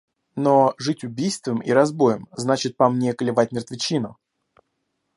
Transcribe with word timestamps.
–Но 0.35 0.73
жить 0.79 1.03
убийством 1.03 1.59
и 1.61 1.69
разбоем 1.73 2.27
значит, 2.31 2.75
по 2.75 2.89
мне, 2.89 3.13
клевать 3.13 3.51
мертвечину. 3.51 4.17